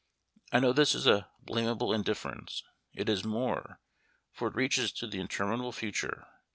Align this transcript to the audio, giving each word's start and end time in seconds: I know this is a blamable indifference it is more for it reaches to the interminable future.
I 0.51 0.59
know 0.59 0.73
this 0.73 0.95
is 0.95 1.05
a 1.05 1.29
blamable 1.45 1.93
indifference 1.93 2.63
it 2.91 3.07
is 3.07 3.23
more 3.23 3.79
for 4.31 4.47
it 4.47 4.55
reaches 4.55 4.91
to 4.93 5.05
the 5.05 5.19
interminable 5.19 5.71
future. 5.71 6.25